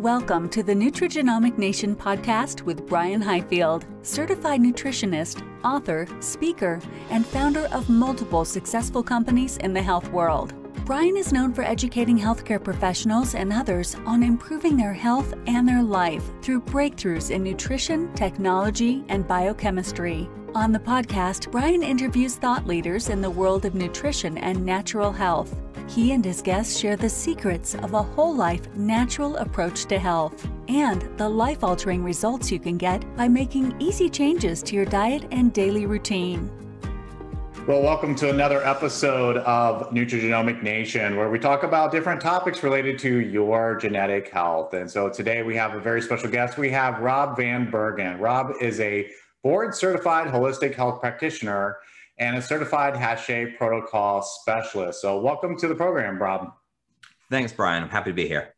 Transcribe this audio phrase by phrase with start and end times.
[0.00, 7.66] Welcome to the Nutrigenomic Nation podcast with Brian Highfield, certified nutritionist, author, speaker, and founder
[7.72, 10.52] of multiple successful companies in the health world.
[10.84, 15.82] Brian is known for educating healthcare professionals and others on improving their health and their
[15.82, 20.28] life through breakthroughs in nutrition, technology, and biochemistry.
[20.54, 25.56] On the podcast, Brian interviews thought leaders in the world of nutrition and natural health.
[25.88, 30.46] He and his guests share the secrets of a whole life natural approach to health
[30.68, 35.26] and the life altering results you can get by making easy changes to your diet
[35.30, 36.50] and daily routine.
[37.68, 42.98] Well, welcome to another episode of Nutrigenomic Nation, where we talk about different topics related
[43.00, 44.74] to your genetic health.
[44.74, 46.58] And so today we have a very special guest.
[46.58, 48.18] We have Rob Van Bergen.
[48.18, 49.08] Rob is a
[49.42, 51.78] board certified holistic health practitioner
[52.18, 55.00] and a certified HASH-A protocol specialist.
[55.00, 56.52] So, welcome to the program, Rob.
[57.30, 57.82] Thanks, Brian.
[57.82, 58.54] I'm happy to be here.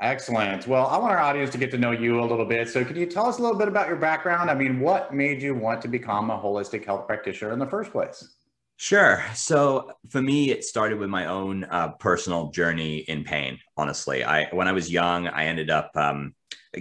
[0.00, 0.66] Excellent.
[0.66, 2.68] Well, I want our audience to get to know you a little bit.
[2.68, 4.50] So, could you tell us a little bit about your background?
[4.50, 7.90] I mean, what made you want to become a holistic health practitioner in the first
[7.92, 8.36] place?
[8.76, 9.24] Sure.
[9.34, 13.58] So, for me, it started with my own uh, personal journey in pain.
[13.76, 16.34] Honestly, I when I was young, I ended up um,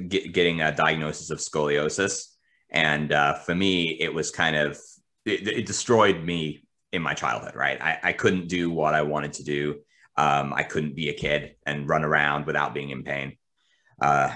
[0.08, 2.28] get, getting a diagnosis of scoliosis,
[2.70, 4.80] and uh, for me, it was kind of
[5.28, 7.82] it, it destroyed me in my childhood, right?
[7.82, 9.80] I, I couldn't do what I wanted to do.
[10.16, 13.38] Um, I couldn't be a kid and run around without being in pain.
[14.02, 14.34] Uh,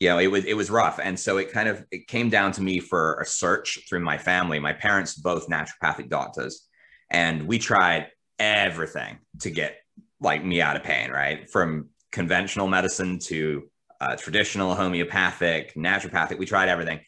[0.00, 2.52] you know, it was it was rough, and so it kind of it came down
[2.52, 4.58] to me for a search through my family.
[4.58, 6.66] My parents both naturopathic doctors,
[7.10, 9.76] and we tried everything to get
[10.20, 11.48] like me out of pain, right?
[11.50, 13.68] From conventional medicine to
[14.00, 16.38] uh, traditional homeopathic, naturopathic.
[16.38, 17.00] We tried everything.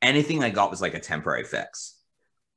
[0.00, 1.95] Anything I got was like a temporary fix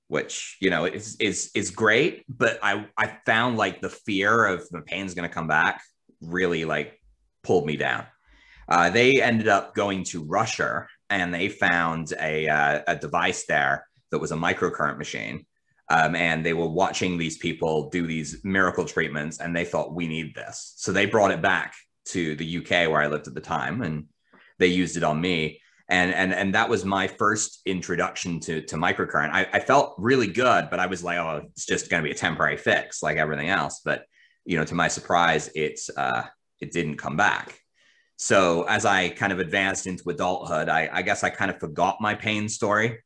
[0.09, 4.67] which you know is is is great but i i found like the fear of
[4.69, 5.81] the pain's going to come back
[6.21, 6.99] really like
[7.43, 8.05] pulled me down.
[8.67, 13.87] Uh, they ended up going to russia and they found a, uh, a device there
[14.11, 15.45] that was a microcurrent machine
[15.89, 20.07] um, and they were watching these people do these miracle treatments and they thought we
[20.07, 20.73] need this.
[20.77, 21.73] So they brought it back
[22.05, 24.05] to the uk where i lived at the time and
[24.57, 28.75] they used it on me and and and that was my first introduction to to
[28.75, 29.31] microcurrent.
[29.31, 32.11] I, I felt really good, but I was like, oh, it's just going to be
[32.11, 33.81] a temporary fix, like everything else.
[33.83, 34.05] But
[34.45, 36.23] you know, to my surprise, it's uh,
[36.61, 37.59] it didn't come back.
[38.17, 42.01] So as I kind of advanced into adulthood, I, I guess I kind of forgot
[42.01, 42.99] my pain story,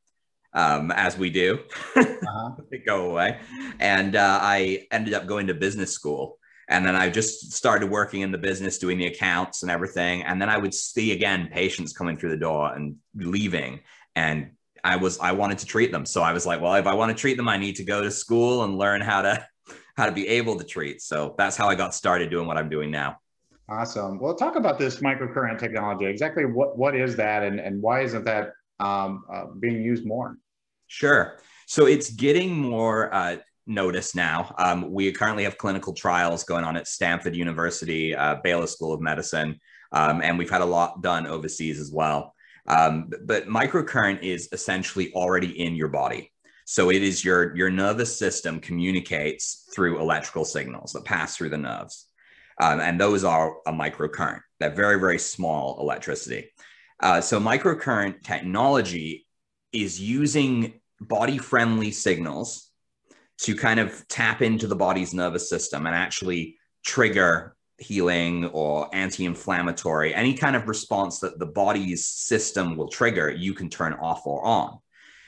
[0.53, 1.59] um, as we do,
[1.95, 2.49] uh-huh.
[2.85, 3.39] go away,
[3.79, 6.37] and uh, I ended up going to business school
[6.69, 10.23] and then I just started working in the business, doing the accounts and everything.
[10.23, 13.81] And then I would see again patients coming through the door and leaving.
[14.15, 14.51] And
[14.83, 16.05] I was I wanted to treat them.
[16.05, 18.01] So I was like, well, if I want to treat them, I need to go
[18.01, 19.47] to school and learn how to
[19.95, 21.01] how to be able to treat.
[21.01, 23.19] So that's how I got started doing what I'm doing now.
[23.69, 24.19] Awesome.
[24.19, 26.05] Well, talk about this microcurrent technology.
[26.05, 30.37] Exactly what what is that, and and why isn't that um, uh, being used more?
[30.87, 31.39] Sure.
[31.65, 34.53] So it's getting more uh, notice now.
[34.57, 39.01] Um, we currently have clinical trials going on at Stanford University, uh, Baylor School of
[39.01, 39.59] Medicine,
[39.91, 42.33] um, and we've had a lot done overseas as well.
[42.67, 46.31] Um, but microcurrent is essentially already in your body.
[46.65, 51.57] So it is your, your nervous system communicates through electrical signals that pass through the
[51.57, 52.07] nerves.
[52.61, 56.51] Um, and those are a microcurrent, that very, very small electricity.
[56.99, 59.27] Uh, so microcurrent technology
[59.73, 62.69] is using body friendly signals
[63.43, 70.13] to kind of tap into the body's nervous system and actually trigger healing or anti-inflammatory
[70.15, 74.45] any kind of response that the body's system will trigger you can turn off or
[74.45, 74.77] on.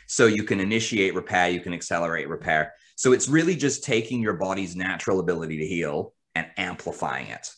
[0.07, 2.73] So you can initiate repair you can accelerate repair.
[2.95, 7.49] So it's really just taking your body's natural ability to heal and amplifying it.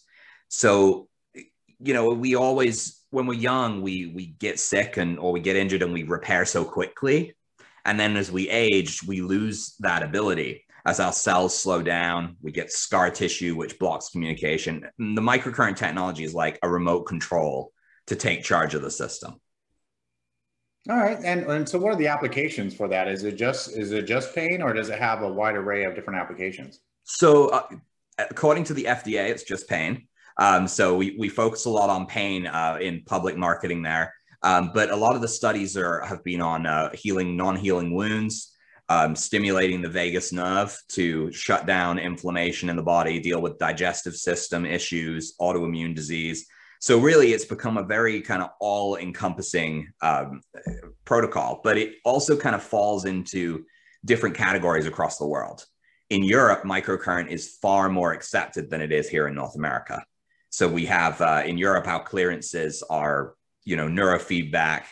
[0.48, 1.08] So
[1.80, 5.56] you know we always when we're young we we get sick and or we get
[5.56, 7.36] injured and we repair so quickly
[7.88, 10.66] and then as we age, we lose that ability.
[10.86, 14.86] As our cells slow down, we get scar tissue, which blocks communication.
[15.00, 17.72] And the microcurrent technology is like a remote control
[18.08, 19.40] to take charge of the system.
[20.90, 23.08] All right, and, and so what are the applications for that?
[23.08, 25.96] Is it just is it just pain, or does it have a wide array of
[25.96, 26.80] different applications?
[27.04, 27.68] So, uh,
[28.18, 30.08] according to the FDA, it's just pain.
[30.38, 34.14] Um, so we we focus a lot on pain uh, in public marketing there.
[34.44, 38.56] Um, but a lot of the studies are have been on uh, healing non-healing wounds,
[38.90, 44.16] um, stimulating the vagus nerve to shut down inflammation in the body, deal with digestive
[44.16, 46.46] system issues, autoimmune disease.
[46.80, 50.42] So really, it's become a very kind of all-encompassing um,
[51.06, 51.60] protocol.
[51.64, 53.66] But it also kind of falls into
[54.06, 55.66] different categories across the world.
[56.12, 60.02] In Europe, microcurrent is far more accepted than it is here in North America.
[60.50, 63.34] So we have uh, in Europe, our clearances are,
[63.68, 64.84] you know, neurofeedback.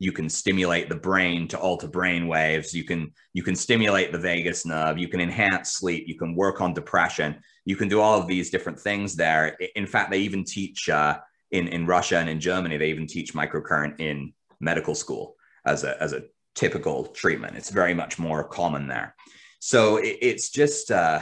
[0.00, 2.74] You can stimulate the brain to alter brain waves.
[2.74, 4.98] You can you can stimulate the vagus nerve.
[4.98, 6.08] You can enhance sleep.
[6.08, 7.36] You can work on depression.
[7.64, 9.56] You can do all of these different things there.
[9.76, 11.18] In fact, they even teach uh,
[11.52, 12.76] in in Russia and in Germany.
[12.76, 16.24] They even teach microcurrent in medical school as a as a
[16.56, 17.56] typical treatment.
[17.56, 19.14] It's very much more common there.
[19.60, 21.20] So it, it's just uh,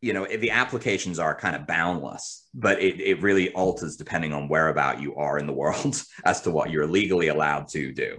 [0.00, 4.48] you know the applications are kind of boundless but it, it really alters depending on
[4.48, 8.18] whereabout you are in the world as to what you're legally allowed to do.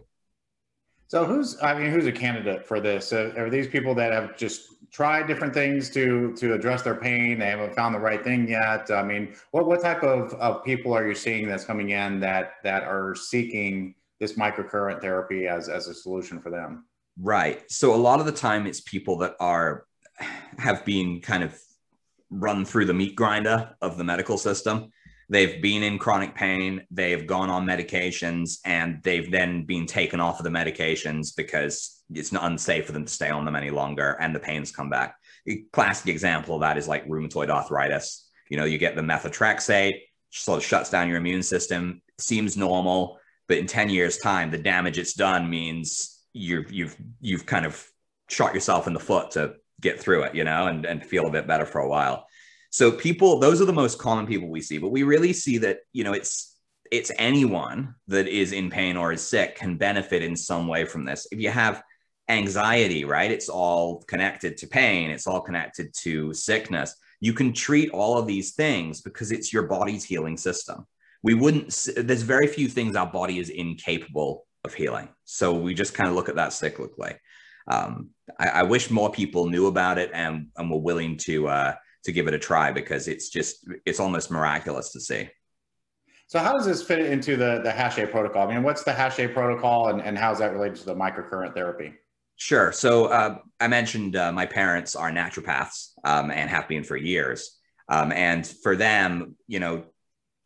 [1.08, 3.14] So who's i mean who's a candidate for this?
[3.14, 7.40] Uh, are these people that have just tried different things to to address their pain?
[7.40, 8.92] They haven't found the right thing yet?
[8.92, 12.54] I mean what what type of, of people are you seeing that's coming in that
[12.64, 16.86] that are seeking this microcurrent therapy as as a solution for them?
[17.20, 17.64] Right.
[17.72, 19.86] So a lot of the time it's people that are
[20.60, 21.58] have been kind of
[22.30, 24.92] run through the meat grinder of the medical system.
[25.30, 30.40] They've been in chronic pain, they've gone on medications, and they've then been taken off
[30.40, 34.18] of the medications because it's not unsafe for them to stay on them any longer
[34.22, 35.16] and the pains come back.
[35.50, 38.30] A classic example of that is like rheumatoid arthritis.
[38.50, 40.00] You know, you get the methotrexate,
[40.30, 44.58] sort of shuts down your immune system, seems normal, but in 10 years' time, the
[44.58, 47.86] damage it's done means you've you've you've kind of
[48.30, 51.32] shot yourself in the foot to get through it, you know, and, and feel a
[51.32, 52.26] bit better for a while.
[52.70, 55.80] So people, those are the most common people we see, but we really see that,
[55.94, 56.56] you know, it's
[56.90, 61.04] it's anyone that is in pain or is sick can benefit in some way from
[61.04, 61.28] this.
[61.32, 61.84] If you have
[62.30, 63.32] anxiety, right?
[63.32, 66.96] It's all connected to pain, it's all connected to sickness.
[67.20, 70.86] You can treat all of these things because it's your body's healing system.
[71.24, 75.10] We wouldn't, there's very few things our body is incapable of healing.
[75.26, 77.18] So we just kind of look at that cyclically
[77.68, 81.76] um, I, I, wish more people knew about it and, and were willing to uh,
[82.04, 85.30] to give it a try because it's just it's almost miraculous to see.
[86.28, 88.48] So how does this fit into the the Hache protocol?
[88.48, 91.54] I mean, what's the Hache protocol and, and how is that related to the microcurrent
[91.54, 91.94] therapy?
[92.38, 92.72] Sure.
[92.72, 97.58] So uh, I mentioned uh, my parents are naturopaths um, and have been for years.
[97.90, 99.86] Um, and for them, you know,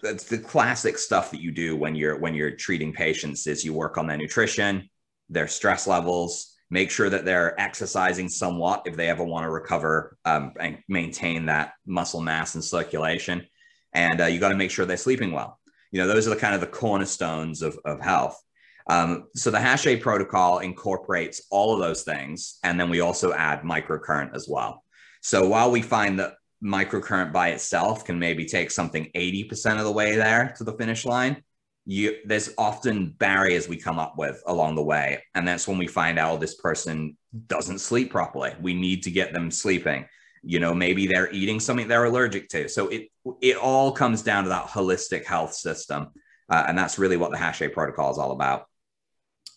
[0.01, 3.73] that's the classic stuff that you do when you're when you're treating patients is you
[3.73, 4.89] work on their nutrition,
[5.29, 10.17] their stress levels, make sure that they're exercising somewhat if they ever want to recover
[10.25, 13.45] um, and maintain that muscle mass and circulation.
[13.93, 15.59] And uh, you got to make sure they're sleeping well.
[15.91, 18.41] You know, those are the kind of the cornerstones of, of health.
[18.89, 22.57] Um, so the Hache protocol incorporates all of those things.
[22.63, 24.83] And then we also add microcurrent as well.
[25.21, 29.91] So while we find that microcurrent by itself can maybe take something 80% of the
[29.91, 31.43] way there to the finish line,
[31.85, 35.87] you there's often barriers we come up with along the way and that's when we
[35.87, 37.17] find out this person
[37.47, 40.05] doesn't sleep properly we need to get them sleeping
[40.43, 43.07] you know maybe they're eating something they're allergic to so it
[43.41, 46.07] it all comes down to that holistic health system
[46.49, 48.67] uh, and that's really what the Hache protocol is all about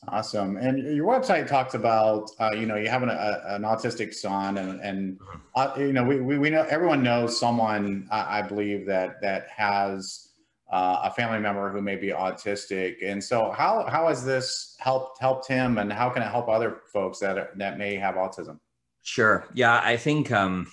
[0.08, 0.56] Awesome.
[0.56, 4.58] And your website talks about, uh, you know, you have an, a, an autistic son
[4.58, 5.38] and, and mm-hmm.
[5.56, 9.48] uh, you know, we, we, we, know everyone knows someone, I, I believe that, that
[9.48, 10.23] has
[10.70, 12.96] uh, a family member who may be autistic.
[13.04, 16.82] And so, how how has this helped helped him, and how can it help other
[16.92, 18.58] folks that are, that may have autism?
[19.02, 19.46] Sure.
[19.54, 20.66] Yeah, I think um,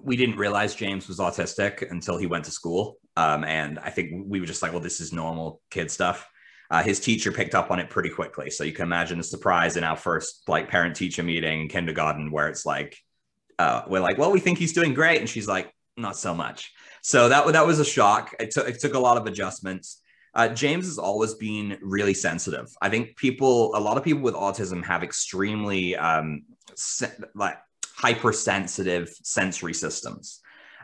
[0.00, 4.24] we didn't realize James was autistic until he went to school, um, and I think
[4.26, 6.28] we were just like, well, this is normal kid stuff.
[6.68, 9.76] Uh, his teacher picked up on it pretty quickly, so you can imagine the surprise
[9.76, 12.96] in our first like parent teacher meeting in kindergarten, where it's like,
[13.58, 16.72] uh, we're like, well, we think he's doing great, and she's like, not so much.
[17.06, 18.34] So that that was a shock.
[18.40, 20.02] It took it took a lot of adjustments.
[20.34, 22.66] Uh, James has always been really sensitive.
[22.82, 26.42] I think people, a lot of people with autism have extremely um,
[26.74, 27.58] se- like
[27.94, 30.40] hypersensitive sensory systems.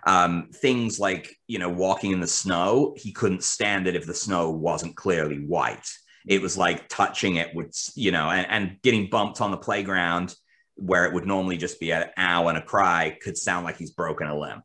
[0.07, 4.15] Um, things like you know walking in the snow, he couldn't stand it if the
[4.15, 5.91] snow wasn't clearly white.
[6.29, 10.37] It was like touching it would you know, and, and getting bumped on the playground
[10.77, 13.91] where it would normally just be an ow and a cry could sound like he's
[13.91, 14.63] broken a limb.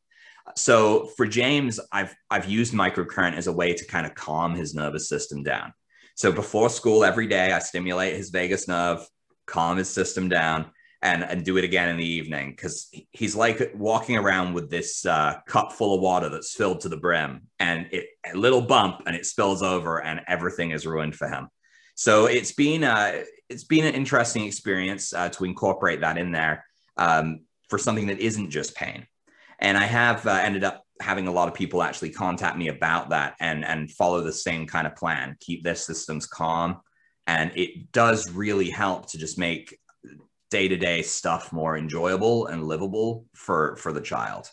[0.57, 4.73] So for James, I've I've used microcurrent as a way to kind of calm his
[4.73, 5.73] nervous system down.
[6.15, 9.07] So before school every day, I stimulate his vagus nerve,
[9.45, 10.71] calm his system down,
[11.01, 15.05] and and do it again in the evening because he's like walking around with this
[15.05, 19.03] uh, cup full of water that's filled to the brim, and it a little bump
[19.05, 21.49] and it spills over, and everything is ruined for him.
[21.95, 26.65] So it's been uh, it's been an interesting experience uh, to incorporate that in there
[26.97, 29.05] um, for something that isn't just pain.
[29.59, 33.09] And I have uh, ended up having a lot of people actually contact me about
[33.09, 35.35] that and and follow the same kind of plan.
[35.39, 36.81] Keep their systems calm,
[37.25, 39.77] and it does really help to just make
[40.49, 44.49] day to day stuff more enjoyable and livable for for the child.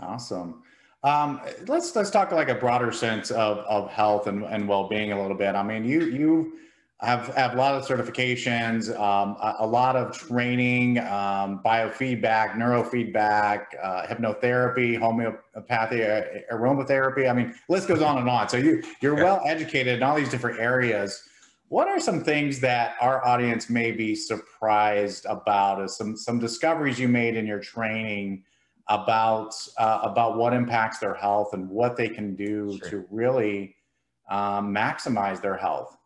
[0.00, 0.62] Awesome.
[1.04, 5.12] Um, let's let's talk like a broader sense of, of health and, and well being
[5.12, 5.54] a little bit.
[5.54, 6.58] I mean, you you
[7.00, 13.66] have have a lot of certifications, um, a, a, lot of training, um, biofeedback, neurofeedback,
[13.80, 17.30] uh, hypnotherapy, homeopathy, uh, aromatherapy.
[17.30, 18.48] I mean, list goes on and on.
[18.48, 19.24] So you you're yeah.
[19.24, 21.22] well educated in all these different areas.
[21.68, 25.80] What are some things that our audience may be surprised about?
[25.80, 28.42] As some some discoveries you made in your training
[28.88, 32.90] about uh, about what impacts their health and what they can do sure.
[32.90, 33.76] to really
[34.30, 35.97] um, maximize their health.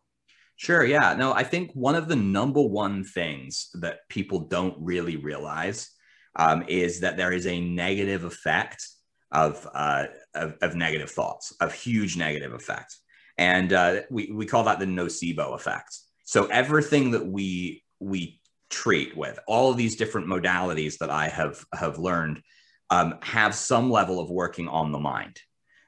[0.63, 0.85] Sure.
[0.85, 1.13] Yeah.
[1.15, 5.89] No, I think one of the number one things that people don't really realize
[6.37, 8.87] um, is that there is a negative effect
[9.33, 12.95] of, uh, of, of, negative thoughts, of huge negative effect.
[13.37, 15.97] And uh, we, we call that the nocebo effect.
[16.23, 18.39] So everything that we, we
[18.69, 22.41] treat with all of these different modalities that I have, have learned
[22.89, 25.41] um, have some level of working on the mind.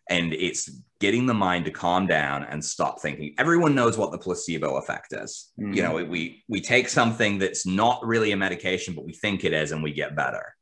[0.09, 0.69] And it's
[0.99, 3.33] getting the mind to calm down and stop thinking.
[3.37, 5.51] Everyone knows what the placebo effect is.
[5.59, 5.73] Mm-hmm.
[5.73, 9.53] You know, we we take something that's not really a medication, but we think it
[9.53, 10.55] is, and we get better.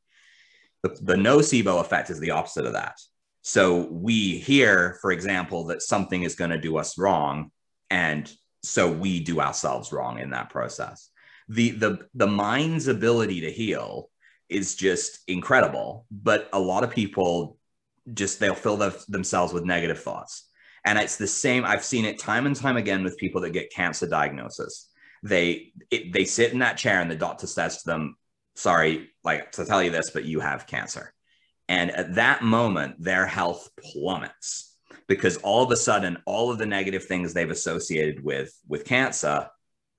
[0.83, 2.99] The, the nocebo effect is the opposite of that.
[3.41, 7.51] So we hear, for example, that something is going to do us wrong,
[7.89, 8.31] and
[8.63, 11.09] so we do ourselves wrong in that process.
[11.49, 14.09] The the the mind's ability to heal
[14.49, 17.57] is just incredible, but a lot of people
[18.11, 20.49] just they'll fill the, themselves with negative thoughts.
[20.85, 21.63] And it's the same.
[21.63, 24.89] I've seen it time and time again with people that get cancer diagnosis.
[25.23, 28.17] They it, they sit in that chair and the doctor says to them,
[28.55, 31.13] "Sorry, like to tell you this, but you have cancer."
[31.69, 34.75] And at that moment, their health plummets
[35.07, 39.47] because all of a sudden, all of the negative things they've associated with with cancer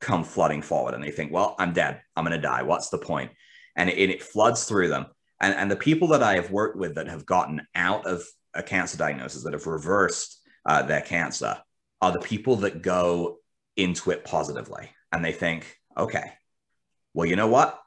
[0.02, 2.02] come flooding forward, and they think, "Well, I'm dead.
[2.14, 2.62] I'm going to die.
[2.62, 3.32] What's the point?"
[3.74, 5.06] And it, it floods through them
[5.40, 8.24] and, and the people that I have worked with that have gotten out of
[8.54, 11.58] a cancer diagnosis, that have reversed uh, their cancer,
[12.00, 13.38] are the people that go
[13.76, 14.90] into it positively.
[15.12, 16.32] And they think, okay,
[17.12, 17.80] well, you know what?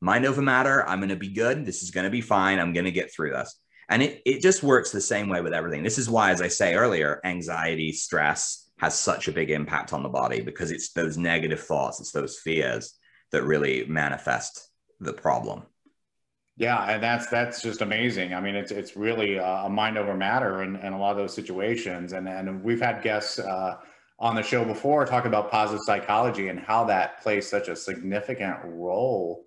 [0.00, 0.86] Mind over matter.
[0.86, 1.66] I'm going to be good.
[1.66, 2.58] This is going to be fine.
[2.58, 3.58] I'm going to get through this.
[3.88, 5.82] And it, it just works the same way with everything.
[5.82, 10.02] This is why, as I say earlier, anxiety, stress has such a big impact on
[10.02, 12.94] the body because it's those negative thoughts, it's those fears
[13.32, 14.68] that really manifest
[15.00, 15.64] the problem.
[16.60, 18.34] Yeah, and that's that's just amazing.
[18.34, 21.32] I mean, it's it's really a mind over matter in, in a lot of those
[21.32, 22.12] situations.
[22.12, 23.76] And and we've had guests uh,
[24.18, 28.58] on the show before talk about positive psychology and how that plays such a significant
[28.62, 29.46] role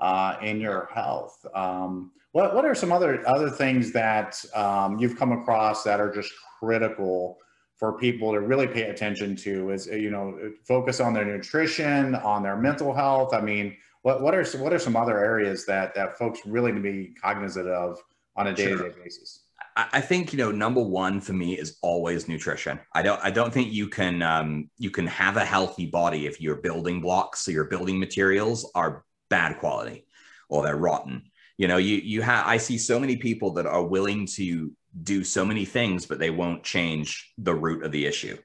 [0.00, 1.46] uh, in your health.
[1.54, 6.12] Um, what what are some other other things that um, you've come across that are
[6.12, 7.38] just critical
[7.76, 9.70] for people to really pay attention to?
[9.70, 10.36] Is you know
[10.66, 13.32] focus on their nutrition, on their mental health.
[13.32, 13.76] I mean
[14.08, 16.92] what what are some, what are some other areas that that folks really need to
[16.92, 17.98] be cognizant of
[18.36, 19.44] on a day to day basis?
[19.76, 22.80] I think you know number one for me is always nutrition.
[22.94, 26.40] I don't I don't think you can um, you can have a healthy body if
[26.40, 30.06] your building blocks, so your building materials are bad quality
[30.48, 31.24] or they're rotten.
[31.58, 34.72] You know, you you have I see so many people that are willing to
[35.02, 38.38] do so many things, but they won't change the root of the issue.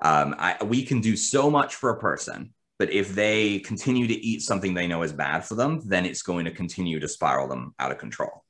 [0.00, 4.14] Um, I, we can do so much for a person, but if they continue to
[4.14, 7.48] eat something they know is bad for them, then it's going to continue to spiral
[7.48, 8.44] them out of control.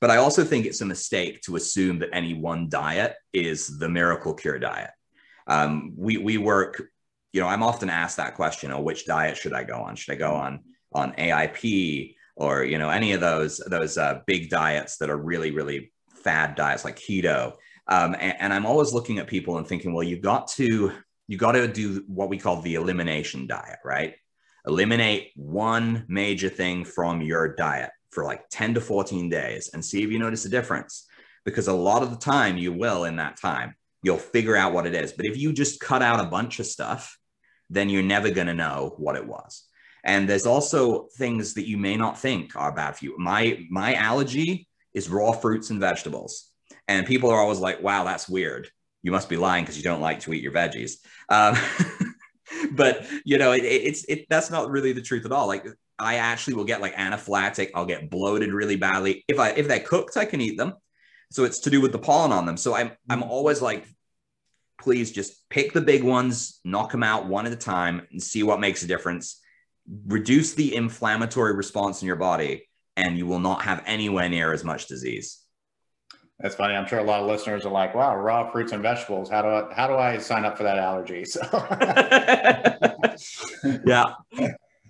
[0.00, 3.88] But I also think it's a mistake to assume that any one diet is the
[3.88, 4.90] miracle cure diet.
[5.46, 6.82] Um, we, we work,
[7.32, 9.96] you know, I'm often asked that question, oh, which diet should I go on?
[9.96, 10.60] Should I go on,
[10.92, 15.50] on AIP or, you know, any of those, those uh, big diets that are really,
[15.50, 17.54] really fad diets like keto?
[17.86, 20.92] Um, and, and I'm always looking at people and thinking, well, you've got to
[21.30, 24.16] you got to do what we call the elimination diet, right?
[24.66, 30.02] Eliminate one major thing from your diet for like 10 to 14 days and see
[30.02, 31.06] if you notice a difference.
[31.44, 34.88] Because a lot of the time you will in that time, you'll figure out what
[34.88, 35.12] it is.
[35.12, 37.16] But if you just cut out a bunch of stuff,
[37.70, 39.68] then you're never going to know what it was.
[40.02, 43.16] And there's also things that you may not think are bad for you.
[43.18, 46.50] My my allergy is raw fruits and vegetables.
[46.88, 48.68] And people are always like, wow, that's weird
[49.02, 50.94] you must be lying because you don't like to eat your veggies.
[51.28, 51.56] Um,
[52.72, 55.46] but you know, it, it's it that's not really the truth at all.
[55.46, 55.66] Like
[55.98, 57.70] I actually will get like anaphylactic.
[57.74, 59.24] I'll get bloated really badly.
[59.28, 60.74] If I if they're cooked, I can eat them.
[61.30, 62.56] So it's to do with the pollen on them.
[62.56, 63.86] So I'm I'm always like,
[64.80, 68.42] please just pick the big ones, knock them out one at a time, and see
[68.42, 69.40] what makes a difference.
[70.06, 74.64] Reduce the inflammatory response in your body, and you will not have anywhere near as
[74.64, 75.40] much disease.
[76.40, 76.74] That's funny.
[76.74, 79.28] I'm sure a lot of listeners are like, "Wow, raw fruits and vegetables.
[79.28, 81.42] How do I how do I sign up for that allergy?" So,
[83.84, 84.14] yeah.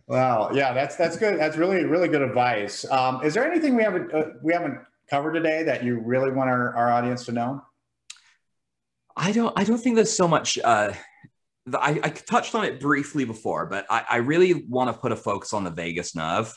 [0.06, 0.50] Wow.
[0.52, 1.40] Yeah, that's that's good.
[1.40, 2.88] That's really really good advice.
[2.90, 4.78] Um, is there anything we haven't uh, we haven't
[5.08, 7.62] covered today that you really want our, our audience to know?
[9.16, 9.52] I don't.
[9.58, 10.58] I don't think there's so much.
[10.62, 10.92] Uh,
[11.74, 15.16] I, I touched on it briefly before, but I, I really want to put a
[15.16, 16.56] focus on the vagus nerve.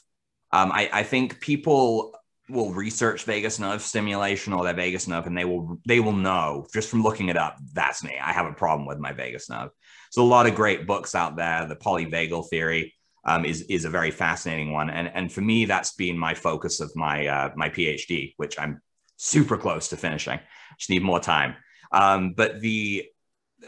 [0.52, 2.16] Um, I, I think people
[2.54, 6.66] will research vagus nerve stimulation or their vagus nerve, and they will they will know
[6.74, 7.58] just from looking it up.
[7.74, 8.18] That's me.
[8.22, 9.72] I have a problem with my vagus nerve.
[10.12, 11.68] So a lot of great books out there.
[11.68, 12.94] The polyvagal theory
[13.26, 16.80] um, is is a very fascinating one, and and for me, that's been my focus
[16.80, 18.82] of my uh, my PhD, which I'm
[19.18, 20.40] super close to finishing.
[20.78, 21.56] Just need more time.
[21.92, 23.06] Um, but the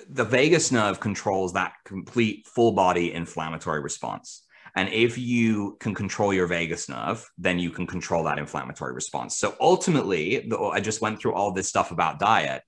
[0.10, 4.45] the vagus nerve controls that complete full body inflammatory response.
[4.76, 9.38] And if you can control your vagus nerve, then you can control that inflammatory response.
[9.38, 12.62] So ultimately, the, I just went through all this stuff about diet.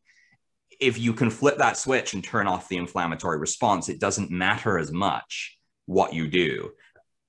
[0.79, 4.79] If you can flip that switch and turn off the inflammatory response, it doesn't matter
[4.79, 6.71] as much what you do.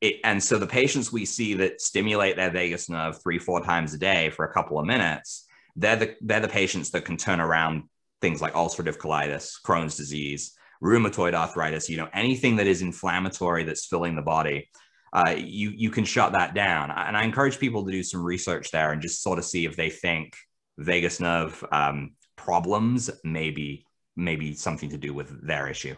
[0.01, 3.95] It, and so the patients we see that stimulate their vagus nerve three, four times
[3.95, 7.41] a day for a couple of minutes, they're the, they're the patients that can turn
[7.41, 7.85] around
[8.21, 13.87] things like ulcerative colitis, Crohn's disease, rheumatoid arthritis, you know, anything that is inflammatory that's
[13.87, 14.71] filling the body,
[15.13, 16.91] uh, you you can shut that down.
[16.91, 19.77] And I encourage people to do some research there and just sort of see if
[19.77, 20.37] they think
[20.77, 23.85] vagus nerve um, problems maybe
[24.17, 25.95] maybe something to do with their issue.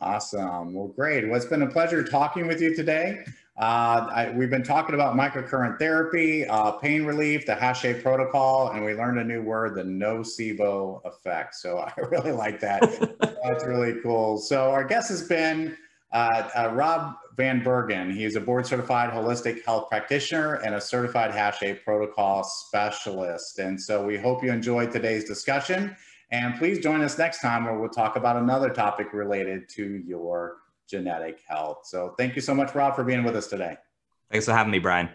[0.00, 0.74] Awesome.
[0.74, 1.26] Well, great.
[1.26, 3.24] Well, it's been a pleasure talking with you today.
[3.58, 8.84] Uh, I, we've been talking about microcurrent therapy, uh, pain relief, the Hache protocol, and
[8.84, 11.54] we learned a new word, the nocebo effect.
[11.54, 12.82] So I really like that.
[13.42, 14.36] That's really cool.
[14.36, 15.74] So our guest has been
[16.12, 18.10] uh, uh, Rob Van Bergen.
[18.10, 23.58] He is a board certified holistic health practitioner and a certified Hache protocol specialist.
[23.58, 25.96] And so we hope you enjoyed today's discussion.
[26.30, 30.58] And please join us next time where we'll talk about another topic related to your
[30.88, 31.80] genetic health.
[31.84, 33.76] So thank you so much, Rob, for being with us today.
[34.30, 35.08] Thanks for having me, Brian.